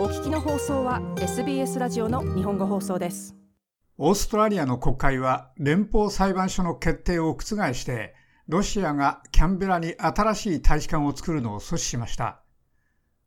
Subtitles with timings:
[0.00, 3.36] お聞きの放送は SBS ラジオの日本語放送です。
[3.98, 8.14] オーストラリアの国会は連邦裁判所の決定を覆して
[8.48, 12.40] ロシアがキャンベラに新しい大使館を作るのを阻止しました。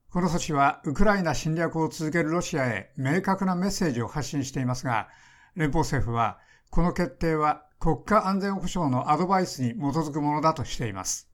[0.09, 5.09] この措置はウクライナ侵略を続けるロシアへ明確なメッセージを発信していますが
[5.55, 6.39] 連邦政府は
[6.71, 11.29] この決定は国家安全保障のアドバイスに基づくものだとしています。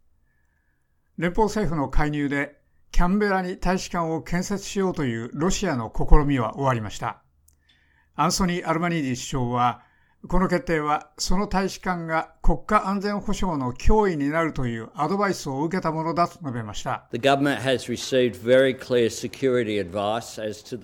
[1.17, 2.58] 連邦政府の介入で
[2.91, 7.21] キャンベラに大使館を建設しようというロシアの試みは終わりました。
[8.15, 9.81] アンソニー・アルマニーデ首相は、
[10.27, 17.07] この決定はその大使館が国家安全保障の脅威になるというアドバイスを受けたものだと述べました。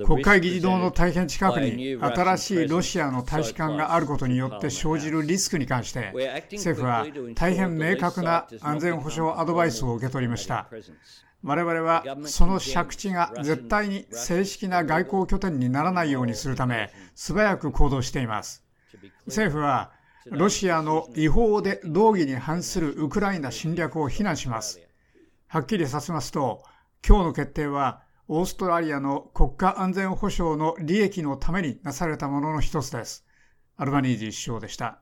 [0.06, 6.14] 国会議事堂の大変近くに新しいロシアの大使館があることによって生じるリスクに関して
[6.54, 7.06] 政府は
[7.36, 10.70] 大変明確な安全保障アドバイスを受け取りました。
[11.44, 18.65] 我々はその借地が絶対に正式な外交拠点にならないようにするため素早く行動しています。
[19.26, 19.92] 政府は
[20.26, 24.82] ロシアの違法で道義に反するウクライナ侵略を非難します。
[25.48, 26.64] はっきりさせますと、
[27.08, 33.24] 今日の決定はオーストラリアの国家安全保障の利益のためになされたものの一つです。
[33.78, 35.02] アルバニージー首相でした。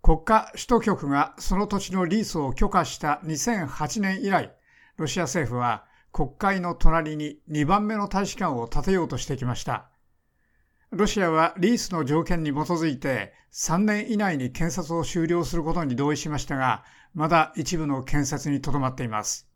[0.00, 4.56] 国家首都局がその土地のリースを許可した2008年以来、
[4.96, 9.90] ロシア政府は国会の隣に2番目の大使館を建てようとしてきました。
[10.90, 19.46] ロシアはリースの条件に基づいて3年以内に建設を終了することに同意しましたが、まだ一部の建設にとどまっています。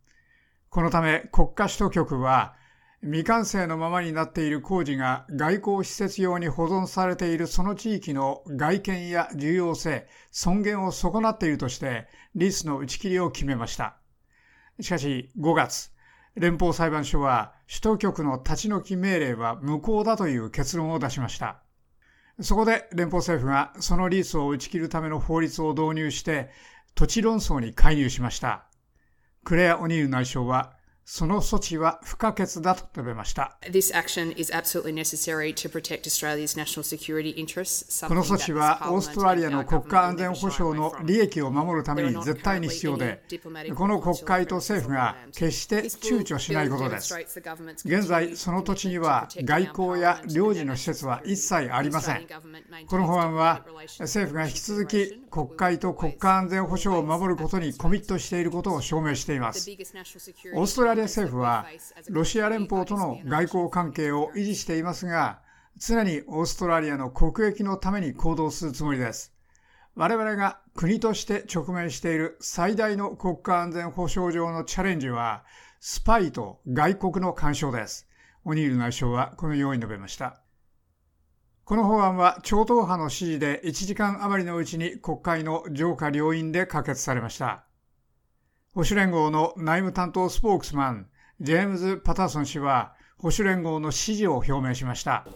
[0.68, 2.54] このため国家首都局は
[3.02, 13.96] 未完成のままになっている工事が外交施設用に保存されているその地域の外見や重要性、尊厳を損なっているとしてリースの打ち切りを決めました。
[14.80, 15.92] しかし5月、
[16.36, 21.62] 連邦裁判所は首都局の立ち退き命令は無効だという結論を出しました。
[22.40, 26.50] そこで連邦政府がそのリースを打ち切るための法律を導入して
[26.94, 28.64] 土地論争に介入しました。
[29.44, 30.72] クレア・オニール内相は
[31.04, 33.56] その措置は不可欠だと述べました。
[33.62, 33.74] この
[38.24, 43.20] 措置はオーストラリアの国家安全保障の利益を守るために絶対に必要で、
[43.74, 47.14] この国会と政府が決して躊躇しないことです。
[47.84, 52.26] 現在、その土地には外交や領事の施設は一切ありません。
[52.86, 53.66] この法案は
[53.98, 59.68] 政府が引き続き国会と国家安全保障を守ることにコミットしていることを証明しています。
[60.54, 61.66] オーストララリア政府は
[62.10, 65.40] ロシア連邦との外交関係を維持していますが、
[65.78, 69.32] 常にオーストラリアの国益のために行動するつもりです。
[69.94, 75.44] 我々が国として直面している最大の国家安全保障上のチャレンジは、
[75.80, 78.06] スパイと外国の干渉です。
[78.44, 80.42] オニール内相はこのように述べました。
[81.64, 87.64] この法案は超党派の支持で1時間余りのうちに国会の上下両院で可決されました。
[88.74, 91.06] 保守連合の内務担当スポークスマン、
[91.42, 95.26] ジェームズ・パターソン氏は、保守連合の支持を表明しました。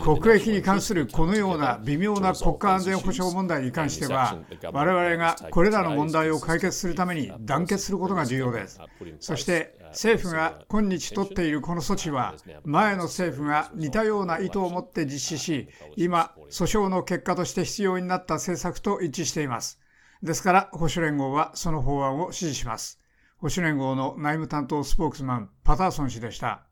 [0.00, 4.38] 国益に関するこのような微妙な国家安全保障問題に関しては、
[4.72, 8.80] 我々がこれらの問題を解決するために団結することが重要です。
[9.20, 12.34] そして政府が今日取っているこの措置は、
[12.64, 19.78] 前の政府が似たような意図を持って実施し、今、訴訟の結果として必要になった政策と一致しています。
[20.22, 22.98] ですから、保守連合はその法案を支持します。
[23.36, 26.62] 保守連合の内務担当スポークスマン、パターソン氏でした。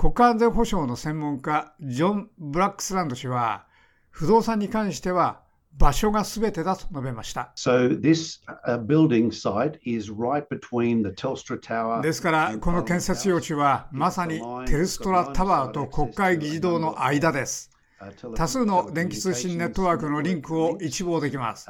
[0.00, 3.66] 国家安全保障の専門家、ジョン・ブラックスランド氏は、
[4.08, 5.42] 不動産に関しては
[5.76, 7.52] 場所がすべてだと述べました。
[12.00, 17.70] ですから、この建設用地はまさにテルストラタワーと国会議事堂の間です。
[18.34, 21.68] 多数の電気通信ネットワークのリンクを一望できます。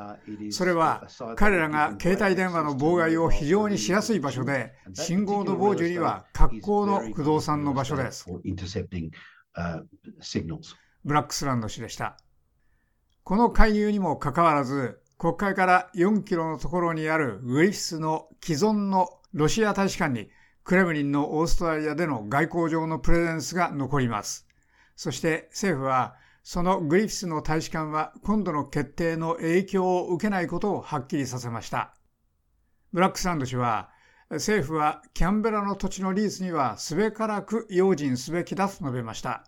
[0.50, 8.27] それは彼らが携帯電話の妨害を非常にしやすい場所で、信号の傍受には格好の不動産の場所です。
[11.04, 12.16] ブラックスランド氏でした。
[13.24, 20.30] この介入にもかかわらず、国会から4キロのところにあるウィリスの既存のロシア大使館に
[20.65, 24.47] クレムリンのオーストラリアでの外交上のプレゼンスが残ります。
[25.00, 31.94] そして政府はそのグリフィスの大使館は今度の決定の影響を受けないことをはっきりさせました。
[32.92, 33.88] ブラックサンド氏は
[34.28, 39.47] 政府はキャンベラの土地のリースにはすべからく用心すべきだと述べました。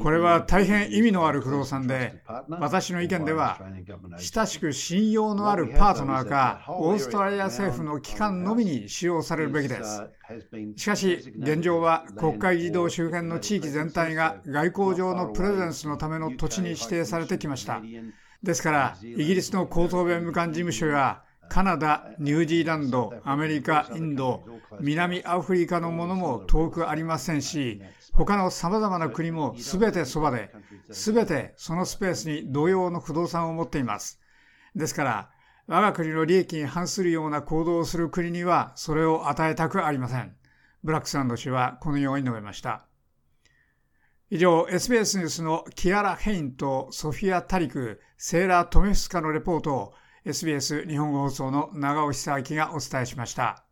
[0.00, 3.58] これは大変意味のある不動産で、私の意見では、
[4.18, 10.02] 親しく信用のあるパートナーか、オーストラリア政府の機関のみに使用されるべきです。
[10.76, 17.82] しかし、現状は国会議事周辺の地域全体が外交上のプレゼンスのための土地に指定されてきました。
[18.42, 24.44] ですから、イギリスの高等弁務官事務所やカナダ、ニュージーランド、アメリカ、インド、
[24.80, 27.82] 南アフリカのものも遠くありませんし、
[28.12, 30.50] 他の様々な国もすべてそばで、
[30.90, 34.20] すべてそのスペースに同様の不動産を持っています。
[34.74, 35.30] ですから、
[35.66, 40.36] 我が国の利益に反するような行動をする国にはそれを与えたくありません。
[40.84, 42.86] ブラックサンド氏はこのように述べました。
[44.30, 49.94] 以上、SBS ニュースのキアラ・ヘインとソフィア・タリク、セーラ・トメフスカのレポートを
[50.26, 53.62] SBS 日本語放送の長尾久明がお伝えしました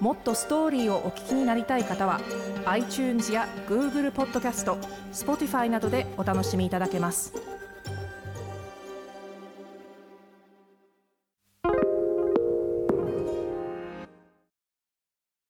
[0.00, 2.20] もっとストーリーをお聞きになりたい方は
[2.66, 4.78] iTunes や Google ポッドキャスト
[5.12, 7.49] Spotify などでお楽しみいただけます。